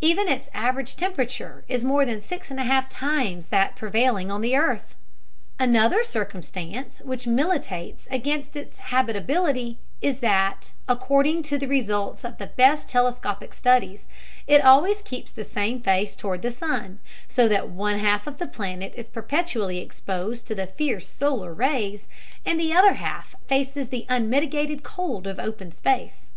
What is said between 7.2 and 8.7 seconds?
militates against